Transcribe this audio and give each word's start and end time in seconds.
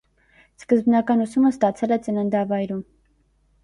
Սկզբնական 0.61 1.23
ուսումը 1.27 1.53
ստացել 1.59 1.97
է 1.99 2.03
ծննդավայրում։ 2.09 2.85